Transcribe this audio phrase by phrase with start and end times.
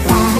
[0.00, 0.37] た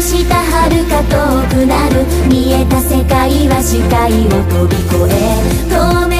[0.00, 2.06] の下はるか遠くなる。
[2.26, 5.28] 見えた世界は視界を飛び越え
[5.68, 6.19] 透明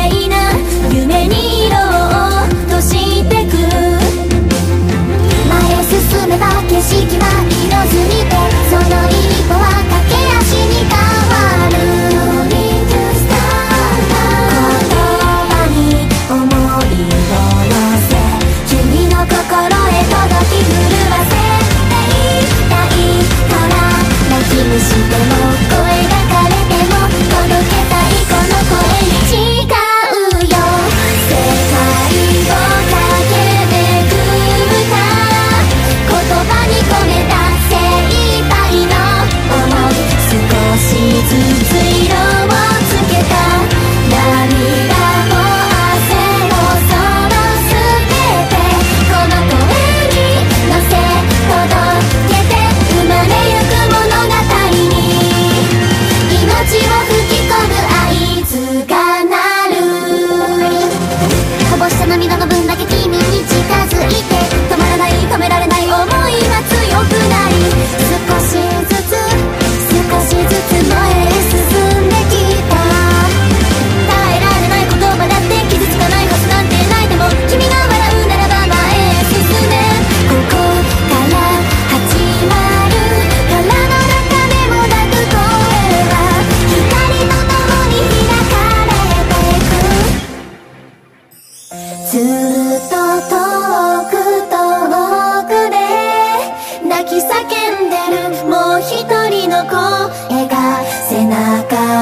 [24.81, 25.30] Super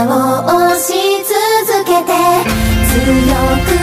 [0.06, 0.92] を押し
[1.25, 2.12] 続けて
[2.86, 3.03] 強
[3.66, 3.77] く